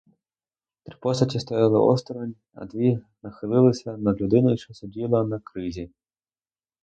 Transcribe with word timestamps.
Три 0.83 0.95
постаті 1.01 1.39
стояли 1.39 1.79
осторонь, 1.79 2.35
а 2.53 2.65
дві 2.65 2.99
нахилилися 3.23 3.97
над 3.97 4.21
людиною, 4.21 4.57
що 4.57 4.73
сиділа 4.73 5.23
на 5.23 5.39
кризі. 5.39 5.89